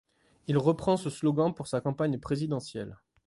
Il 0.47 0.57
reprend 0.57 0.97
ce 0.97 1.11
slogan 1.11 1.53
pour 1.53 1.67
sa 1.67 1.79
campagne 1.79 2.17
présidentielle. 2.17 2.97